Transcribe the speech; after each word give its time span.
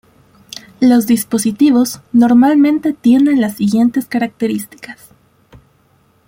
Los 0.79 1.05
dispositivos, 1.05 2.01
normalmente 2.11 2.91
tienen 2.91 3.39
las 3.39 3.57
siguientes 3.57 4.07
características. 4.07 5.11